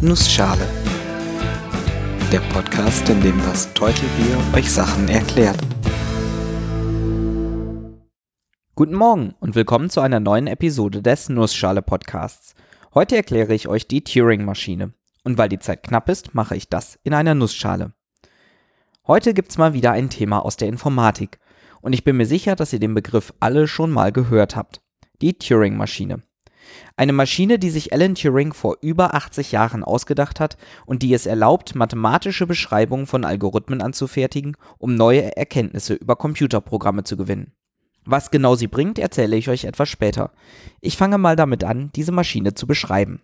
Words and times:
Nussschale. 0.00 0.64
Der 2.30 2.38
Podcast, 2.52 3.08
in 3.08 3.20
dem 3.20 3.36
das 3.42 3.74
Teutelbier 3.74 4.38
euch 4.54 4.70
Sachen 4.70 5.08
erklärt. 5.08 5.58
Guten 8.76 8.94
Morgen 8.94 9.34
und 9.40 9.56
willkommen 9.56 9.90
zu 9.90 10.00
einer 10.00 10.20
neuen 10.20 10.46
Episode 10.46 11.02
des 11.02 11.28
Nussschale 11.30 11.82
Podcasts. 11.82 12.54
Heute 12.94 13.16
erkläre 13.16 13.54
ich 13.54 13.66
euch 13.66 13.88
die 13.88 14.04
Turing-Maschine. 14.04 14.92
Und 15.24 15.36
weil 15.36 15.48
die 15.48 15.58
Zeit 15.58 15.82
knapp 15.82 16.08
ist, 16.08 16.32
mache 16.32 16.54
ich 16.54 16.68
das 16.68 17.00
in 17.02 17.12
einer 17.12 17.34
Nussschale. 17.34 17.92
Heute 19.04 19.34
gibt's 19.34 19.58
mal 19.58 19.72
wieder 19.72 19.90
ein 19.90 20.10
Thema 20.10 20.44
aus 20.44 20.56
der 20.56 20.68
Informatik. 20.68 21.40
Und 21.80 21.92
ich 21.92 22.04
bin 22.04 22.16
mir 22.16 22.26
sicher, 22.26 22.54
dass 22.54 22.72
ihr 22.72 22.78
den 22.78 22.94
Begriff 22.94 23.34
alle 23.40 23.66
schon 23.66 23.90
mal 23.90 24.12
gehört 24.12 24.54
habt. 24.54 24.80
Die 25.22 25.36
Turing-Maschine. 25.36 26.22
Eine 26.96 27.12
Maschine, 27.12 27.58
die 27.58 27.70
sich 27.70 27.92
Alan 27.92 28.14
Turing 28.14 28.52
vor 28.52 28.76
über 28.80 29.14
80 29.14 29.52
Jahren 29.52 29.84
ausgedacht 29.84 30.40
hat 30.40 30.56
und 30.86 31.02
die 31.02 31.14
es 31.14 31.26
erlaubt, 31.26 31.74
mathematische 31.74 32.46
Beschreibungen 32.46 33.06
von 33.06 33.24
Algorithmen 33.24 33.82
anzufertigen, 33.82 34.56
um 34.78 34.94
neue 34.94 35.36
Erkenntnisse 35.36 35.94
über 35.94 36.16
Computerprogramme 36.16 37.04
zu 37.04 37.16
gewinnen. 37.16 37.52
Was 38.04 38.30
genau 38.30 38.54
sie 38.54 38.68
bringt, 38.68 38.98
erzähle 38.98 39.36
ich 39.36 39.48
euch 39.48 39.64
etwas 39.64 39.88
später. 39.88 40.32
Ich 40.80 40.96
fange 40.96 41.18
mal 41.18 41.36
damit 41.36 41.62
an, 41.62 41.90
diese 41.94 42.12
Maschine 42.12 42.54
zu 42.54 42.66
beschreiben. 42.66 43.20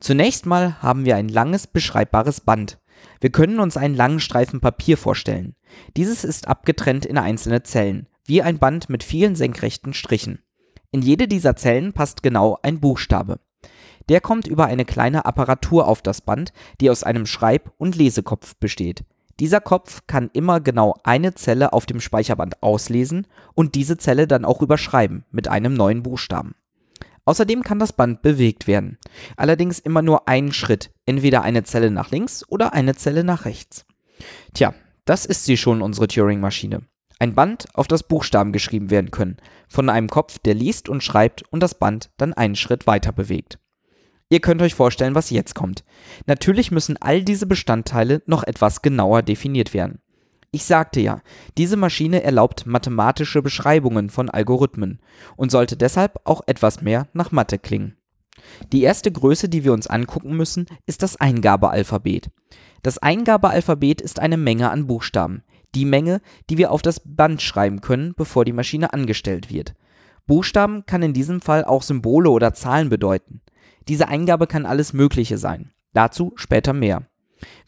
Zunächst 0.00 0.46
mal 0.46 0.82
haben 0.82 1.04
wir 1.04 1.16
ein 1.16 1.28
langes, 1.28 1.66
beschreibbares 1.66 2.40
Band. 2.40 2.78
Wir 3.20 3.30
können 3.30 3.60
uns 3.60 3.76
einen 3.76 3.94
langen 3.94 4.18
Streifen 4.18 4.60
Papier 4.60 4.96
vorstellen. 4.96 5.54
Dieses 5.96 6.24
ist 6.24 6.48
abgetrennt 6.48 7.06
in 7.06 7.18
einzelne 7.18 7.62
Zellen, 7.62 8.08
wie 8.24 8.42
ein 8.42 8.58
Band 8.58 8.88
mit 8.88 9.04
vielen 9.04 9.36
senkrechten 9.36 9.94
Strichen. 9.94 10.42
In 10.92 11.00
jede 11.02 11.26
dieser 11.26 11.56
Zellen 11.56 11.94
passt 11.94 12.22
genau 12.22 12.58
ein 12.62 12.78
Buchstabe. 12.78 13.40
Der 14.10 14.20
kommt 14.20 14.46
über 14.46 14.66
eine 14.66 14.84
kleine 14.84 15.24
Apparatur 15.24 15.88
auf 15.88 16.02
das 16.02 16.20
Band, 16.20 16.52
die 16.80 16.90
aus 16.90 17.02
einem 17.02 17.24
Schreib- 17.24 17.72
und 17.78 17.96
Lesekopf 17.96 18.56
besteht. 18.56 19.04
Dieser 19.40 19.60
Kopf 19.60 20.02
kann 20.06 20.28
immer 20.34 20.60
genau 20.60 20.94
eine 21.02 21.34
Zelle 21.34 21.72
auf 21.72 21.86
dem 21.86 22.00
Speicherband 22.00 22.62
auslesen 22.62 23.26
und 23.54 23.74
diese 23.74 23.96
Zelle 23.96 24.26
dann 24.26 24.44
auch 24.44 24.60
überschreiben 24.60 25.24
mit 25.30 25.48
einem 25.48 25.72
neuen 25.72 26.02
Buchstaben. 26.02 26.54
Außerdem 27.24 27.62
kann 27.62 27.78
das 27.78 27.94
Band 27.94 28.20
bewegt 28.20 28.66
werden. 28.66 28.98
Allerdings 29.36 29.78
immer 29.78 30.02
nur 30.02 30.28
einen 30.28 30.52
Schritt, 30.52 30.90
entweder 31.06 31.42
eine 31.42 31.62
Zelle 31.62 31.90
nach 31.90 32.10
links 32.10 32.46
oder 32.48 32.74
eine 32.74 32.96
Zelle 32.96 33.24
nach 33.24 33.46
rechts. 33.46 33.86
Tja, 34.52 34.74
das 35.06 35.24
ist 35.24 35.46
sie 35.46 35.56
schon, 35.56 35.80
unsere 35.80 36.08
Turing-Maschine. 36.08 36.82
Ein 37.22 37.36
Band, 37.36 37.66
auf 37.74 37.86
das 37.86 38.02
Buchstaben 38.02 38.50
geschrieben 38.50 38.90
werden 38.90 39.12
können, 39.12 39.36
von 39.68 39.88
einem 39.88 40.08
Kopf, 40.08 40.40
der 40.40 40.54
liest 40.54 40.88
und 40.88 41.04
schreibt 41.04 41.44
und 41.52 41.62
das 41.62 41.76
Band 41.76 42.10
dann 42.16 42.32
einen 42.32 42.56
Schritt 42.56 42.88
weiter 42.88 43.12
bewegt. 43.12 43.60
Ihr 44.28 44.40
könnt 44.40 44.60
euch 44.60 44.74
vorstellen, 44.74 45.14
was 45.14 45.30
jetzt 45.30 45.54
kommt. 45.54 45.84
Natürlich 46.26 46.72
müssen 46.72 46.96
all 47.00 47.22
diese 47.22 47.46
Bestandteile 47.46 48.22
noch 48.26 48.42
etwas 48.42 48.82
genauer 48.82 49.22
definiert 49.22 49.72
werden. 49.72 50.00
Ich 50.50 50.64
sagte 50.64 50.98
ja, 50.98 51.20
diese 51.56 51.76
Maschine 51.76 52.24
erlaubt 52.24 52.66
mathematische 52.66 53.40
Beschreibungen 53.40 54.10
von 54.10 54.28
Algorithmen 54.28 54.98
und 55.36 55.52
sollte 55.52 55.76
deshalb 55.76 56.18
auch 56.24 56.40
etwas 56.48 56.82
mehr 56.82 57.06
nach 57.12 57.30
Mathe 57.30 57.60
klingen. 57.60 57.96
Die 58.72 58.82
erste 58.82 59.12
Größe, 59.12 59.48
die 59.48 59.62
wir 59.62 59.72
uns 59.72 59.86
angucken 59.86 60.36
müssen, 60.36 60.66
ist 60.86 61.04
das 61.04 61.14
Eingabealphabet. 61.20 62.30
Das 62.82 62.98
Eingabealphabet 62.98 64.00
ist 64.00 64.18
eine 64.18 64.36
Menge 64.36 64.72
an 64.72 64.88
Buchstaben 64.88 65.44
die 65.74 65.84
Menge, 65.84 66.20
die 66.50 66.58
wir 66.58 66.70
auf 66.70 66.82
das 66.82 67.00
Band 67.04 67.42
schreiben 67.42 67.80
können, 67.80 68.14
bevor 68.16 68.44
die 68.44 68.52
Maschine 68.52 68.92
angestellt 68.92 69.50
wird. 69.50 69.74
Buchstaben 70.26 70.86
kann 70.86 71.02
in 71.02 71.12
diesem 71.12 71.40
Fall 71.40 71.64
auch 71.64 71.82
Symbole 71.82 72.30
oder 72.30 72.54
Zahlen 72.54 72.88
bedeuten. 72.88 73.40
Diese 73.88 74.08
Eingabe 74.08 74.46
kann 74.46 74.66
alles 74.66 74.92
Mögliche 74.92 75.38
sein. 75.38 75.72
Dazu 75.92 76.32
später 76.36 76.72
mehr. 76.72 77.06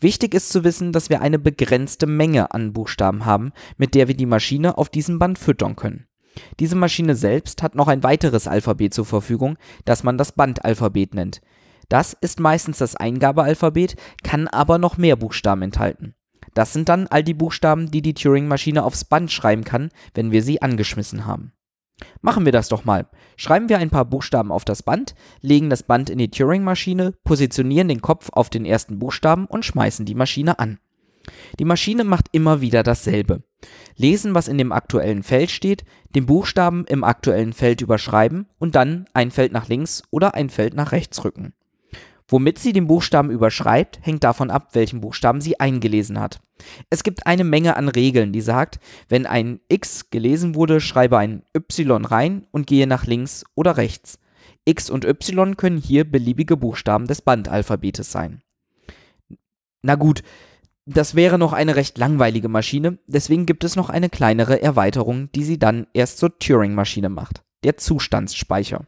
Wichtig 0.01 0.35
ist 0.35 0.51
zu 0.51 0.63
wissen, 0.63 0.93
dass 0.93 1.11
wir 1.11 1.21
eine 1.21 1.39
begrenzte 1.39 2.07
Menge 2.07 2.53
an 2.53 2.73
Buchstaben 2.73 3.25
haben, 3.25 3.53
mit 3.77 3.95
der 3.95 4.07
wir 4.07 4.17
die 4.17 4.27
Maschine 4.27 4.79
auf 4.79 4.89
diesem 4.89 5.19
Band 5.19 5.39
füttern 5.39 5.75
können. 5.75 6.07
Diese 6.61 6.77
Maschine 6.77 7.17
selbst 7.17 7.63
hat 7.63 7.75
noch 7.75 7.89
ein 7.89 8.03
weiteres 8.03 8.49
Alphabet 8.49 8.95
zur 8.95 9.05
Verfügung, 9.05 9.57
das 9.85 10.03
man 10.03 10.19
das 10.19 10.33
Bandalphabet 10.33 11.15
nennt. 11.15 11.41
Das 11.89 12.17
ist 12.21 12.41
meistens 12.41 12.79
das 12.79 12.97
Eingabealphabet, 12.97 13.97
kann 14.23 14.49
aber 14.49 14.79
noch 14.79 14.97
mehr 14.97 15.17
Buchstaben 15.17 15.63
enthalten. 15.63 16.15
Das 16.55 16.73
sind 16.73 16.89
dann 16.89 17.07
all 17.09 17.23
die 17.23 17.35
Buchstaben, 17.35 17.91
die 17.91 18.03
die 18.03 18.15
Turing-Maschine 18.15 18.85
aufs 18.85 19.05
Band 19.05 19.31
schreiben 19.31 19.65
kann, 19.65 19.91
wenn 20.15 20.31
wir 20.31 20.43
sie 20.43 20.63
angeschmissen 20.63 21.27
haben. 21.27 21.53
Machen 22.21 22.45
wir 22.45 22.53
das 22.53 22.69
doch 22.69 22.85
mal. 22.85 23.07
Schreiben 23.37 23.69
wir 23.69 23.79
ein 23.79 23.91
paar 23.91 24.05
Buchstaben 24.05 24.51
auf 24.51 24.65
das 24.65 24.83
Band, 24.83 25.15
legen 25.41 25.71
das 25.71 25.83
Band 25.83 26.11
in 26.11 26.19
die 26.19 26.31
Turing-Maschine, 26.31 27.13
positionieren 27.25 27.89
den 27.89 28.03
Kopf 28.03 28.31
auf 28.33 28.51
den 28.51 28.65
ersten 28.65 28.99
Buchstaben 28.99 29.47
und 29.47 29.65
schmeißen 29.65 30.05
die 30.05 30.15
Maschine 30.15 30.59
an. 30.59 30.79
Die 31.59 31.65
Maschine 31.65 32.05
macht 32.05 32.29
immer 32.33 32.61
wieder 32.61 32.83
dasselbe. 32.83 33.43
Lesen, 33.97 34.35
was 34.35 34.49
in 34.49 34.59
dem 34.59 34.73
aktuellen 34.73 35.23
Feld 35.23 35.51
steht, 35.51 35.85
den 36.15 36.27
Buchstaben 36.27 36.85
im 36.87 37.03
aktuellen 37.03 37.53
Feld 37.53 37.81
überschreiben 37.81 38.49
und 38.59 38.75
dann 38.75 39.07
ein 39.15 39.31
Feld 39.31 39.53
nach 39.53 39.69
links 39.69 40.03
oder 40.11 40.35
ein 40.35 40.51
Feld 40.51 40.75
nach 40.75 40.93
rechts 40.93 41.25
rücken. 41.25 41.55
Womit 42.29 42.59
sie 42.59 42.73
den 42.73 42.87
Buchstaben 42.87 43.31
überschreibt, 43.31 43.99
hängt 44.03 44.25
davon 44.25 44.51
ab, 44.51 44.71
welchen 44.73 45.01
Buchstaben 45.01 45.41
sie 45.41 45.61
eingelesen 45.61 46.19
hat. 46.19 46.41
Es 46.89 47.03
gibt 47.03 47.27
eine 47.27 47.45
Menge 47.45 47.77
an 47.77 47.89
Regeln, 47.89 48.33
die 48.33 48.41
sagt, 48.41 48.79
wenn 49.09 49.27
ein 49.27 49.61
X 49.69 50.11
gelesen 50.11 50.55
wurde, 50.55 50.81
schreibe 50.81 51.19
ein 51.19 51.43
Y 51.55 52.05
rein 52.05 52.47
und 52.51 52.67
gehe 52.67 52.87
nach 52.87 53.07
links 53.07 53.45
oder 53.55 53.77
rechts. 53.77 54.19
X 54.65 54.89
und 54.89 55.05
Y 55.05 55.57
können 55.57 55.77
hier 55.77 56.11
beliebige 56.11 56.57
Buchstaben 56.57 57.07
des 57.07 57.21
Bandalphabetes 57.21 58.11
sein. 58.11 58.43
Na 59.83 59.97
gut, 59.97 60.23
das 60.87 61.15
wäre 61.15 61.39
noch 61.39 61.53
eine 61.53 61.77
recht 61.77 61.99
langweilige 61.99 62.49
Maschine, 62.49 62.99
deswegen 63.07 63.45
gibt 63.45 63.65
es 63.65 63.77
noch 63.77 63.91
eine 63.91 64.09
kleinere 64.09 64.63
Erweiterung, 64.63 65.31
die 65.33 65.45
sie 65.45 65.59
dann 65.59 65.87
erst 65.93 66.19
zur 66.19 66.39
Turing-Maschine 66.39 67.11
macht, 67.11 67.43
der 67.65 67.77
Zustandsspeicher. 67.77 68.87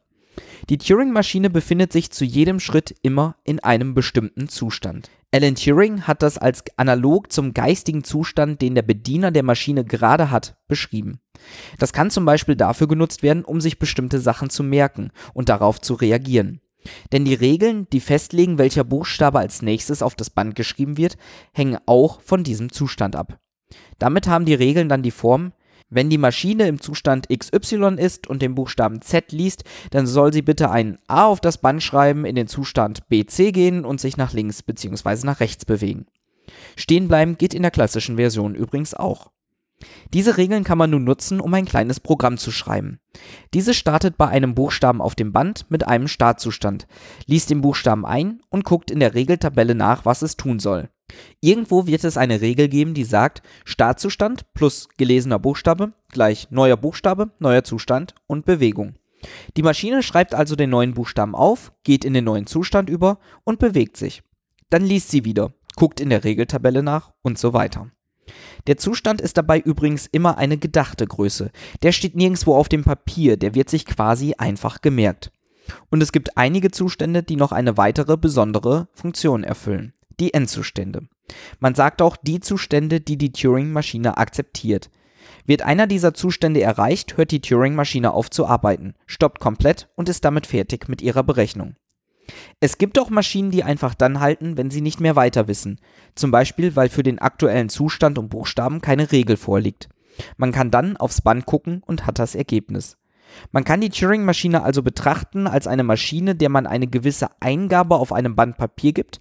Die 0.68 0.78
Turing-Maschine 0.78 1.50
befindet 1.50 1.92
sich 1.92 2.10
zu 2.10 2.24
jedem 2.24 2.60
Schritt 2.60 2.94
immer 3.02 3.36
in 3.44 3.60
einem 3.60 3.94
bestimmten 3.94 4.48
Zustand. 4.48 5.10
Alan 5.32 5.54
Turing 5.54 6.02
hat 6.02 6.22
das 6.22 6.38
als 6.38 6.64
analog 6.76 7.32
zum 7.32 7.52
geistigen 7.52 8.04
Zustand, 8.04 8.62
den 8.62 8.74
der 8.74 8.82
Bediener 8.82 9.30
der 9.30 9.42
Maschine 9.42 9.84
gerade 9.84 10.30
hat, 10.30 10.56
beschrieben. 10.68 11.20
Das 11.78 11.92
kann 11.92 12.10
zum 12.10 12.24
Beispiel 12.24 12.56
dafür 12.56 12.88
genutzt 12.88 13.22
werden, 13.22 13.44
um 13.44 13.60
sich 13.60 13.78
bestimmte 13.78 14.20
Sachen 14.20 14.50
zu 14.50 14.62
merken 14.62 15.10
und 15.34 15.48
darauf 15.48 15.80
zu 15.80 15.94
reagieren. 15.94 16.60
Denn 17.12 17.24
die 17.24 17.34
Regeln, 17.34 17.88
die 17.92 18.00
festlegen, 18.00 18.58
welcher 18.58 18.84
Buchstabe 18.84 19.38
als 19.38 19.62
nächstes 19.62 20.02
auf 20.02 20.14
das 20.14 20.30
Band 20.30 20.54
geschrieben 20.54 20.96
wird, 20.96 21.16
hängen 21.52 21.78
auch 21.86 22.20
von 22.20 22.44
diesem 22.44 22.70
Zustand 22.70 23.16
ab. 23.16 23.38
Damit 23.98 24.28
haben 24.28 24.44
die 24.44 24.54
Regeln 24.54 24.88
dann 24.88 25.02
die 25.02 25.10
Form, 25.10 25.52
wenn 25.88 26.10
die 26.10 26.18
Maschine 26.18 26.66
im 26.66 26.80
Zustand 26.80 27.28
XY 27.28 27.96
ist 27.98 28.26
und 28.26 28.42
den 28.42 28.54
Buchstaben 28.54 29.02
Z 29.02 29.32
liest, 29.32 29.64
dann 29.90 30.06
soll 30.06 30.32
sie 30.32 30.42
bitte 30.42 30.70
ein 30.70 30.98
A 31.06 31.26
auf 31.26 31.40
das 31.40 31.58
Band 31.58 31.82
schreiben, 31.82 32.24
in 32.24 32.34
den 32.34 32.48
Zustand 32.48 33.08
BC 33.08 33.52
gehen 33.52 33.84
und 33.84 34.00
sich 34.00 34.16
nach 34.16 34.32
links 34.32 34.62
bzw. 34.62 35.24
nach 35.24 35.40
rechts 35.40 35.64
bewegen. 35.64 36.06
Stehen 36.76 37.08
bleiben 37.08 37.38
geht 37.38 37.54
in 37.54 37.62
der 37.62 37.70
klassischen 37.70 38.16
Version 38.16 38.54
übrigens 38.54 38.94
auch. 38.94 39.30
Diese 40.14 40.38
Regeln 40.38 40.64
kann 40.64 40.78
man 40.78 40.90
nun 40.90 41.04
nutzen, 41.04 41.40
um 41.40 41.52
ein 41.52 41.66
kleines 41.66 42.00
Programm 42.00 42.38
zu 42.38 42.50
schreiben. 42.50 42.98
Diese 43.52 43.74
startet 43.74 44.16
bei 44.16 44.28
einem 44.28 44.54
Buchstaben 44.54 45.02
auf 45.02 45.14
dem 45.14 45.32
Band 45.32 45.70
mit 45.70 45.86
einem 45.86 46.08
Startzustand, 46.08 46.86
liest 47.26 47.50
den 47.50 47.60
Buchstaben 47.60 48.06
ein 48.06 48.40
und 48.48 48.64
guckt 48.64 48.90
in 48.90 49.00
der 49.00 49.14
Regeltabelle 49.14 49.74
nach, 49.74 50.04
was 50.04 50.22
es 50.22 50.36
tun 50.36 50.58
soll. 50.58 50.88
Irgendwo 51.40 51.86
wird 51.86 52.04
es 52.04 52.16
eine 52.16 52.40
Regel 52.40 52.68
geben, 52.68 52.94
die 52.94 53.04
sagt, 53.04 53.42
Startzustand 53.64 54.52
plus 54.54 54.88
gelesener 54.96 55.38
Buchstabe 55.38 55.92
gleich 56.16 56.50
neuer 56.50 56.76
Buchstabe, 56.76 57.30
neuer 57.38 57.62
Zustand 57.62 58.14
und 58.26 58.46
Bewegung. 58.46 58.94
Die 59.56 59.62
Maschine 59.62 60.02
schreibt 60.02 60.34
also 60.34 60.56
den 60.56 60.70
neuen 60.70 60.94
Buchstaben 60.94 61.34
auf, 61.34 61.72
geht 61.84 62.04
in 62.04 62.14
den 62.14 62.24
neuen 62.24 62.46
Zustand 62.46 62.88
über 62.88 63.18
und 63.44 63.58
bewegt 63.58 63.96
sich. 63.96 64.22
Dann 64.70 64.84
liest 64.84 65.10
sie 65.10 65.24
wieder, 65.24 65.52
guckt 65.76 66.00
in 66.00 66.10
der 66.10 66.24
Regeltabelle 66.24 66.82
nach 66.82 67.12
und 67.22 67.38
so 67.38 67.52
weiter. 67.52 67.90
Der 68.66 68.76
Zustand 68.76 69.20
ist 69.20 69.36
dabei 69.36 69.60
übrigens 69.60 70.06
immer 70.06 70.38
eine 70.38 70.56
gedachte 70.56 71.06
Größe. 71.06 71.50
Der 71.82 71.92
steht 71.92 72.16
nirgendwo 72.16 72.54
auf 72.54 72.68
dem 72.68 72.82
Papier, 72.82 73.36
der 73.36 73.54
wird 73.54 73.70
sich 73.70 73.84
quasi 73.84 74.34
einfach 74.38 74.80
gemerkt. 74.80 75.30
Und 75.90 76.02
es 76.02 76.12
gibt 76.12 76.36
einige 76.36 76.70
Zustände, 76.70 77.22
die 77.22 77.36
noch 77.36 77.52
eine 77.52 77.76
weitere 77.76 78.16
besondere 78.16 78.88
Funktion 78.94 79.44
erfüllen 79.44 79.92
die 80.20 80.34
Endzustände. 80.34 81.08
Man 81.60 81.74
sagt 81.74 82.02
auch 82.02 82.16
die 82.16 82.40
Zustände, 82.40 83.00
die 83.00 83.16
die 83.16 83.32
Turing-Maschine 83.32 84.16
akzeptiert. 84.16 84.90
Wird 85.44 85.62
einer 85.62 85.86
dieser 85.86 86.14
Zustände 86.14 86.60
erreicht, 86.60 87.16
hört 87.16 87.30
die 87.30 87.40
Turing-Maschine 87.40 88.12
auf 88.12 88.30
zu 88.30 88.46
arbeiten, 88.46 88.94
stoppt 89.06 89.40
komplett 89.40 89.88
und 89.96 90.08
ist 90.08 90.24
damit 90.24 90.46
fertig 90.46 90.88
mit 90.88 91.02
ihrer 91.02 91.22
Berechnung. 91.22 91.76
Es 92.60 92.78
gibt 92.78 92.98
auch 92.98 93.10
Maschinen, 93.10 93.50
die 93.50 93.62
einfach 93.62 93.94
dann 93.94 94.20
halten, 94.20 94.56
wenn 94.56 94.70
sie 94.70 94.80
nicht 94.80 95.00
mehr 95.00 95.14
weiter 95.14 95.46
wissen. 95.46 95.80
Zum 96.14 96.30
Beispiel, 96.30 96.74
weil 96.74 96.88
für 96.88 97.04
den 97.04 97.20
aktuellen 97.20 97.68
Zustand 97.68 98.18
und 98.18 98.28
Buchstaben 98.28 98.80
keine 98.80 99.12
Regel 99.12 99.36
vorliegt. 99.36 99.88
Man 100.36 100.50
kann 100.50 100.70
dann 100.70 100.96
aufs 100.96 101.20
Band 101.20 101.46
gucken 101.46 101.82
und 101.86 102.06
hat 102.06 102.18
das 102.18 102.34
Ergebnis. 102.34 102.96
Man 103.52 103.64
kann 103.64 103.80
die 103.80 103.90
Turing-Maschine 103.90 104.62
also 104.62 104.82
betrachten 104.82 105.46
als 105.46 105.66
eine 105.66 105.82
Maschine, 105.82 106.34
der 106.34 106.48
man 106.48 106.66
eine 106.66 106.86
gewisse 106.86 107.28
Eingabe 107.40 107.96
auf 107.96 108.12
einem 108.12 108.36
Band 108.36 108.56
Papier 108.56 108.92
gibt, 108.92 109.20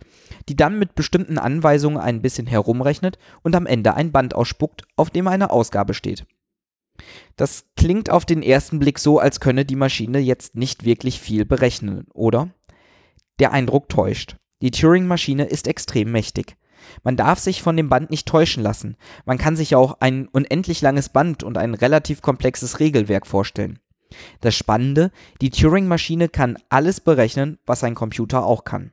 die 0.50 0.56
dann 0.56 0.79
mit 0.79 0.95
bestimmten 0.95 1.38
Anweisungen 1.38 1.97
ein 1.97 2.21
bisschen 2.21 2.47
herumrechnet 2.47 3.17
und 3.44 3.56
am 3.56 3.65
Ende 3.65 3.94
ein 3.94 4.12
Band 4.12 4.33
ausspuckt, 4.33 4.83
auf 4.95 5.09
dem 5.09 5.27
eine 5.27 5.51
Ausgabe 5.51 5.94
steht. 5.94 6.25
Das 7.35 7.65
klingt 7.75 8.09
auf 8.09 8.25
den 8.25 8.41
ersten 8.41 8.79
Blick 8.79 9.00
so, 9.00 9.19
als 9.19 9.39
könne 9.39 9.65
die 9.65 9.75
Maschine 9.75 10.19
jetzt 10.19 10.56
nicht 10.56 10.85
wirklich 10.85 11.19
viel 11.19 11.45
berechnen, 11.45 12.07
oder? 12.13 12.50
Der 13.39 13.51
Eindruck 13.51 13.89
täuscht. 13.89 14.38
Die 14.61 14.71
Turing-Maschine 14.71 15.45
ist 15.45 15.68
extrem 15.68 16.11
mächtig. 16.11 16.56
Man 17.03 17.18
darf 17.18 17.39
sich 17.39 17.61
von 17.61 17.75
dem 17.75 17.89
Band 17.89 18.09
nicht 18.09 18.27
täuschen 18.27 18.63
lassen. 18.63 18.95
Man 19.25 19.38
kann 19.38 19.56
sich 19.56 19.75
auch 19.75 19.97
ein 20.00 20.27
unendlich 20.27 20.81
langes 20.81 21.09
Band 21.09 21.44
und 21.44 21.57
ein 21.57 21.73
relativ 21.73 22.21
komplexes 22.21 22.79
Regelwerk 22.79 23.27
vorstellen. 23.27 23.79
Das 24.41 24.56
Spannende, 24.56 25.12
die 25.41 25.50
Turing-Maschine 25.50 26.29
kann 26.29 26.57
alles 26.69 27.01
berechnen, 27.01 27.59
was 27.65 27.83
ein 27.83 27.95
Computer 27.95 28.45
auch 28.45 28.63
kann. 28.63 28.91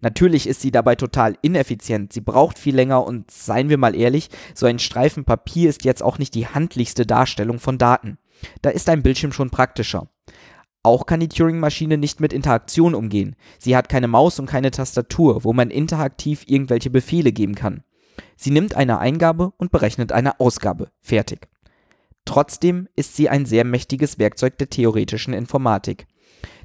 Natürlich 0.00 0.46
ist 0.46 0.60
sie 0.60 0.70
dabei 0.70 0.94
total 0.94 1.36
ineffizient, 1.42 2.12
sie 2.12 2.20
braucht 2.20 2.58
viel 2.58 2.74
länger 2.74 3.06
und 3.06 3.30
seien 3.30 3.68
wir 3.68 3.78
mal 3.78 3.94
ehrlich, 3.94 4.28
so 4.54 4.66
ein 4.66 4.78
Streifen 4.78 5.24
Papier 5.24 5.70
ist 5.70 5.84
jetzt 5.84 6.02
auch 6.02 6.18
nicht 6.18 6.34
die 6.34 6.46
handlichste 6.46 7.06
Darstellung 7.06 7.58
von 7.58 7.78
Daten. 7.78 8.18
Da 8.62 8.70
ist 8.70 8.88
ein 8.88 9.02
Bildschirm 9.02 9.32
schon 9.32 9.50
praktischer. 9.50 10.08
Auch 10.82 11.04
kann 11.04 11.20
die 11.20 11.28
Turing-Maschine 11.28 11.98
nicht 11.98 12.20
mit 12.20 12.32
Interaktion 12.32 12.94
umgehen. 12.94 13.36
Sie 13.58 13.76
hat 13.76 13.90
keine 13.90 14.08
Maus 14.08 14.38
und 14.38 14.46
keine 14.46 14.70
Tastatur, 14.70 15.44
wo 15.44 15.52
man 15.52 15.70
interaktiv 15.70 16.44
irgendwelche 16.46 16.88
Befehle 16.88 17.32
geben 17.32 17.54
kann. 17.54 17.82
Sie 18.36 18.50
nimmt 18.50 18.74
eine 18.74 18.98
Eingabe 18.98 19.52
und 19.58 19.70
berechnet 19.70 20.12
eine 20.12 20.40
Ausgabe. 20.40 20.90
Fertig. 21.02 21.48
Trotzdem 22.24 22.88
ist 22.96 23.16
sie 23.16 23.28
ein 23.28 23.46
sehr 23.46 23.64
mächtiges 23.64 24.18
Werkzeug 24.18 24.58
der 24.58 24.70
theoretischen 24.70 25.34
Informatik. 25.34 26.06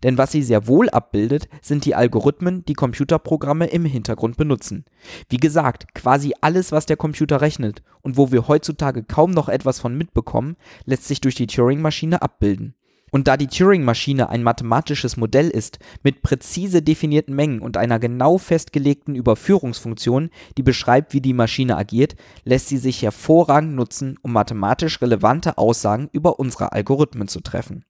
Denn 0.04 0.18
was 0.18 0.32
sie 0.32 0.44
sehr 0.44 0.68
wohl 0.68 0.90
abbildet, 0.90 1.48
sind 1.62 1.86
die 1.86 1.96
Algorithmen, 1.96 2.64
die 2.66 2.74
Computerprogramme 2.74 3.68
im 3.68 3.86
Hintergrund 3.86 4.38
benutzen. 4.38 4.86
Wie 5.30 5.38
gesagt, 5.38 5.94
quasi 5.96 6.34
alles, 6.42 6.72
was 6.72 6.86
der 6.86 6.98
Computer 6.98 7.42
rechnet 7.42 7.82
und 8.02 8.18
wo 8.18 8.32
wir 8.32 8.48
heutzutage 8.48 9.04
kaum 9.04 9.32
noch 9.32 9.50
etwas 9.50 9.80
von 9.80 9.98
mitbekommen, 9.98 10.58
lässt 10.86 11.06
sich 11.06 11.22
durch 11.22 11.36
die 11.36 11.48
Turing-Maschine 11.48 12.22
abbilden. 12.22 12.76
Und 13.12 13.28
da 13.28 13.38
die 13.38 13.48
Turing-Maschine 13.48 14.30
ein 14.30 14.44
mathematisches 14.44 15.16
Modell 15.16 15.50
ist, 15.50 15.80
mit 16.04 16.22
präzise 16.22 16.82
definierten 16.82 17.36
Mengen 17.36 17.62
und 17.62 17.78
einer 17.78 18.00
genau 18.00 18.38
festgelegten 18.38 19.16
Überführungsfunktion, 19.16 20.30
die 20.58 20.64
beschreibt, 20.64 21.14
wie 21.14 21.22
die 21.22 21.34
Maschine 21.34 21.78
agiert, 21.78 22.16
lässt 22.44 22.68
sie 22.68 22.78
sich 22.78 23.02
hervorragend 23.02 23.76
nutzen, 23.76 24.18
um 24.22 24.34
mathematisch 24.34 25.02
relevante 25.02 25.58
Aussagen 25.58 26.10
über 26.12 26.40
unsere 26.40 26.72
Algorithmen 26.72 27.28
zu 27.28 27.42
treffen. 27.42 27.86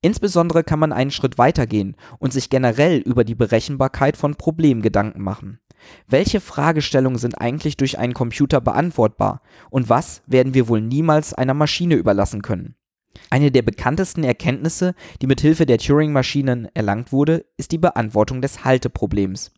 Insbesondere 0.00 0.62
kann 0.62 0.78
man 0.78 0.92
einen 0.92 1.10
Schritt 1.10 1.38
weitergehen 1.38 1.96
und 2.18 2.32
sich 2.32 2.50
generell 2.50 2.98
über 2.98 3.24
die 3.24 3.34
Berechenbarkeit 3.34 4.16
von 4.16 4.36
Problemen 4.36 4.82
Gedanken 4.82 5.22
machen. 5.22 5.58
Welche 6.06 6.40
Fragestellungen 6.40 7.18
sind 7.18 7.40
eigentlich 7.40 7.76
durch 7.76 7.98
einen 7.98 8.14
Computer 8.14 8.60
beantwortbar 8.60 9.42
und 9.70 9.88
was 9.88 10.22
werden 10.26 10.54
wir 10.54 10.68
wohl 10.68 10.80
niemals 10.80 11.34
einer 11.34 11.54
Maschine 11.54 11.94
überlassen 11.94 12.42
können? 12.42 12.76
Eine 13.30 13.50
der 13.50 13.62
bekanntesten 13.62 14.24
Erkenntnisse, 14.24 14.94
die 15.20 15.26
mit 15.26 15.40
Hilfe 15.40 15.66
der 15.66 15.78
Turing-Maschinen 15.78 16.68
erlangt 16.74 17.12
wurde, 17.12 17.44
ist 17.56 17.72
die 17.72 17.78
Beantwortung 17.78 18.40
des 18.40 18.64
Halteproblems. 18.64 19.52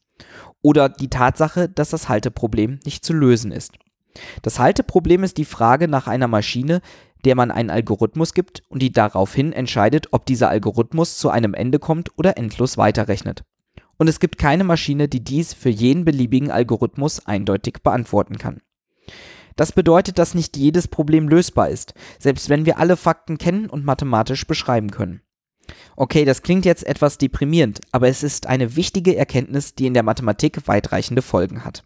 Oder 0.62 0.88
die 0.88 1.08
Tatsache, 1.08 1.68
dass 1.68 1.90
das 1.90 2.08
Halteproblem 2.08 2.80
nicht 2.84 3.04
zu 3.04 3.12
lösen 3.12 3.52
ist. 3.52 3.72
Das 4.42 4.58
Halteproblem 4.58 5.22
ist 5.24 5.38
die 5.38 5.44
Frage 5.44 5.88
nach 5.88 6.08
einer 6.08 6.28
Maschine, 6.28 6.80
der 7.24 7.36
man 7.36 7.50
einen 7.50 7.70
Algorithmus 7.70 8.34
gibt 8.34 8.62
und 8.68 8.82
die 8.82 8.92
daraufhin 8.92 9.52
entscheidet, 9.52 10.08
ob 10.10 10.26
dieser 10.26 10.48
Algorithmus 10.48 11.18
zu 11.18 11.30
einem 11.30 11.54
Ende 11.54 11.78
kommt 11.78 12.10
oder 12.18 12.36
endlos 12.36 12.76
weiterrechnet. 12.76 13.44
Und 13.98 14.08
es 14.08 14.20
gibt 14.20 14.38
keine 14.38 14.64
Maschine, 14.64 15.08
die 15.08 15.22
dies 15.22 15.52
für 15.52 15.68
jeden 15.68 16.04
beliebigen 16.04 16.50
Algorithmus 16.50 17.26
eindeutig 17.26 17.82
beantworten 17.82 18.38
kann. 18.38 18.62
Das 19.60 19.72
bedeutet, 19.72 20.18
dass 20.18 20.32
nicht 20.32 20.56
jedes 20.56 20.88
Problem 20.88 21.28
lösbar 21.28 21.68
ist, 21.68 21.92
selbst 22.18 22.48
wenn 22.48 22.64
wir 22.64 22.78
alle 22.78 22.96
Fakten 22.96 23.36
kennen 23.36 23.68
und 23.68 23.84
mathematisch 23.84 24.46
beschreiben 24.46 24.90
können. 24.90 25.20
Okay, 25.96 26.24
das 26.24 26.40
klingt 26.40 26.64
jetzt 26.64 26.86
etwas 26.86 27.18
deprimierend, 27.18 27.78
aber 27.92 28.08
es 28.08 28.22
ist 28.22 28.46
eine 28.46 28.74
wichtige 28.74 29.16
Erkenntnis, 29.16 29.74
die 29.74 29.84
in 29.84 29.92
der 29.92 30.02
Mathematik 30.02 30.66
weitreichende 30.66 31.20
Folgen 31.20 31.62
hat. 31.62 31.84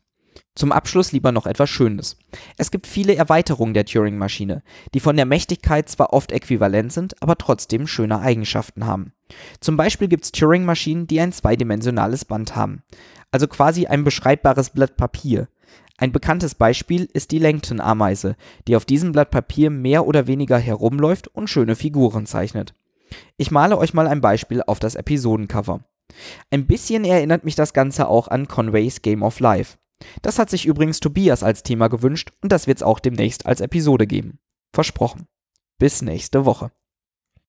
Zum 0.55 0.71
Abschluss 0.71 1.11
lieber 1.11 1.33
noch 1.33 1.47
etwas 1.47 1.69
Schönes. 1.69 2.17
Es 2.59 2.71
gibt 2.71 2.87
viele 2.87 3.17
Erweiterungen 3.17 3.75
der 3.75 3.87
Turing-Maschine, 3.87 4.63
die 4.95 5.01
von 5.01 5.17
der 5.17 5.27
Mächtigkeit 5.27 5.89
zwar 5.89 6.13
oft 6.13 6.31
äquivalent 6.31 6.93
sind, 6.93 7.21
aber 7.25 7.37
trotzdem 7.37 7.89
schöne 7.89 8.21
Eigenschaften 8.21 8.87
haben. 8.87 9.15
Zum 9.59 9.77
Beispiel 9.77 10.07
gibt 10.07 10.27
es 10.27 10.31
Turing-Maschinen, 10.31 11.09
die 11.09 11.19
ein 11.19 11.33
zweidimensionales 11.33 12.25
Band 12.25 12.55
haben, 12.55 12.85
also 13.33 13.49
quasi 13.49 13.87
ein 13.87 14.05
beschreibbares 14.05 14.71
Blatt 14.71 14.97
Papier. 14.97 15.49
Ein 15.97 16.13
bekanntes 16.13 16.55
Beispiel 16.55 17.09
ist 17.13 17.31
die 17.31 17.39
Langton-Ameise, 17.39 18.37
die 18.67 18.77
auf 18.77 18.85
diesem 18.85 19.13
Blatt 19.13 19.31
Papier 19.31 19.71
mehr 19.71 20.07
oder 20.07 20.27
weniger 20.27 20.59
herumläuft 20.59 21.29
und 21.29 21.49
schöne 21.49 21.77
Figuren 21.77 22.27
zeichnet. 22.27 22.75
Ich 23.37 23.51
male 23.51 23.79
euch 23.79 23.95
mal 23.95 24.09
ein 24.09 24.21
Beispiel 24.21 24.63
auf 24.63 24.81
das 24.81 24.97
Episodencover. 24.97 25.85
Ein 26.51 26.67
bisschen 26.67 27.05
erinnert 27.05 27.45
mich 27.45 27.55
das 27.55 27.73
Ganze 27.73 28.09
auch 28.09 28.29
an 28.29 28.49
Conways 28.49 29.03
Game 29.03 29.23
of 29.23 29.41
Life. 29.41 29.79
Das 30.23 30.39
hat 30.39 30.51
sich 30.51 30.67
übrigens 30.67 31.01
Tobias 31.01 31.43
als 31.43 31.63
Thema 31.63 31.89
gewünscht 31.89 32.33
und 32.43 32.51
das 32.51 32.67
wird's 32.67 32.83
auch 32.83 32.99
demnächst 32.99 33.47
als 33.47 33.61
Episode 33.61 34.07
geben. 34.07 34.39
Versprochen. 34.73 35.27
Bis 35.79 36.03
nächste 36.03 36.45
Woche. 36.45 36.71